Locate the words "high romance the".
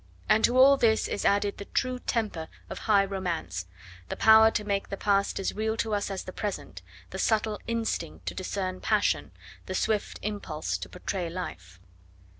2.89-4.15